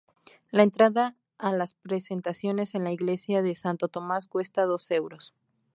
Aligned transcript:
La 0.49 0.63
entrada 0.63 1.13
a 1.37 1.51
las 1.51 1.75
presentaciones 1.75 2.73
en 2.73 2.83
la 2.85 2.91
Iglesia 2.91 3.43
de 3.43 3.53
Santo 3.55 3.87
Tomás 3.87 4.25
cuesta 4.25 4.63
dos 4.63 4.89
euros. 4.89 5.35